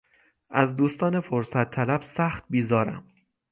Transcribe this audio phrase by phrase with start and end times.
[0.49, 3.03] از دوستان فرصت طلب سخت بیزارم.